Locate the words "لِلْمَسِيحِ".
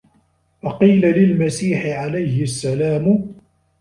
1.11-1.85